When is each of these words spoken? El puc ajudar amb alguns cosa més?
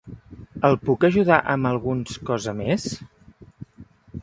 El 0.69 0.77
puc 0.87 1.05
ajudar 1.09 1.37
amb 1.55 1.69
alguns 1.73 2.17
cosa 2.31 2.57
més? 2.65 2.89